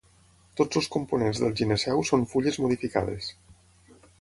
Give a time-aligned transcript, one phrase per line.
[0.61, 3.29] Tots els components del gineceu són fulles modificades.